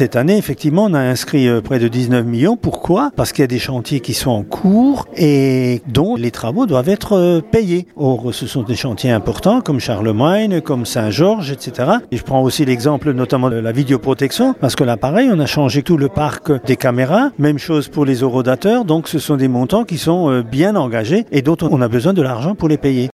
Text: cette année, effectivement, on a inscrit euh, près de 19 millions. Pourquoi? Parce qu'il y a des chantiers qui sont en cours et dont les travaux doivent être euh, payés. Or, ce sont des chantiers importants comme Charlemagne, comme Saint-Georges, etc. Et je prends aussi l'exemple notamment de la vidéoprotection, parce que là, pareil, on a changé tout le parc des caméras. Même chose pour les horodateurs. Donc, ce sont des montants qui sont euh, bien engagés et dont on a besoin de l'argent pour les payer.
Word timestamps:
cette 0.00 0.16
année, 0.16 0.38
effectivement, 0.38 0.86
on 0.86 0.94
a 0.94 0.98
inscrit 0.98 1.46
euh, 1.46 1.60
près 1.60 1.78
de 1.78 1.86
19 1.86 2.24
millions. 2.24 2.56
Pourquoi? 2.56 3.10
Parce 3.16 3.32
qu'il 3.32 3.42
y 3.42 3.44
a 3.44 3.48
des 3.48 3.58
chantiers 3.58 4.00
qui 4.00 4.14
sont 4.14 4.30
en 4.30 4.42
cours 4.44 5.06
et 5.14 5.82
dont 5.88 6.16
les 6.16 6.30
travaux 6.30 6.64
doivent 6.64 6.88
être 6.88 7.18
euh, 7.18 7.42
payés. 7.42 7.86
Or, 7.96 8.32
ce 8.32 8.46
sont 8.46 8.62
des 8.62 8.76
chantiers 8.76 9.10
importants 9.10 9.60
comme 9.60 9.78
Charlemagne, 9.78 10.62
comme 10.62 10.86
Saint-Georges, 10.86 11.50
etc. 11.50 11.90
Et 12.12 12.16
je 12.16 12.22
prends 12.22 12.40
aussi 12.42 12.64
l'exemple 12.64 13.12
notamment 13.12 13.50
de 13.50 13.56
la 13.56 13.72
vidéoprotection, 13.72 14.54
parce 14.58 14.74
que 14.74 14.84
là, 14.84 14.96
pareil, 14.96 15.28
on 15.30 15.38
a 15.38 15.44
changé 15.44 15.82
tout 15.82 15.98
le 15.98 16.08
parc 16.08 16.50
des 16.64 16.76
caméras. 16.76 17.32
Même 17.38 17.58
chose 17.58 17.88
pour 17.88 18.06
les 18.06 18.22
horodateurs. 18.22 18.86
Donc, 18.86 19.06
ce 19.06 19.18
sont 19.18 19.36
des 19.36 19.48
montants 19.48 19.84
qui 19.84 19.98
sont 19.98 20.30
euh, 20.30 20.42
bien 20.42 20.76
engagés 20.76 21.26
et 21.30 21.42
dont 21.42 21.58
on 21.60 21.82
a 21.82 21.88
besoin 21.88 22.14
de 22.14 22.22
l'argent 22.22 22.54
pour 22.54 22.70
les 22.70 22.78
payer. 22.78 23.08